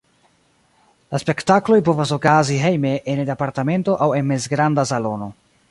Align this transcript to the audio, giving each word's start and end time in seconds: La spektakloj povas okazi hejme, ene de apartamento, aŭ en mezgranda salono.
La 1.15 1.19
spektakloj 1.23 1.77
povas 1.89 2.15
okazi 2.17 2.59
hejme, 2.63 2.95
ene 3.15 3.27
de 3.29 3.35
apartamento, 3.39 4.01
aŭ 4.07 4.13
en 4.23 4.29
mezgranda 4.35 4.93
salono. 4.95 5.33